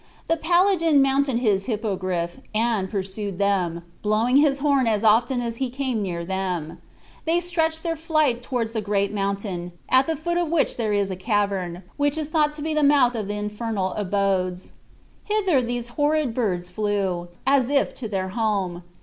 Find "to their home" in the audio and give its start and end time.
17.93-18.81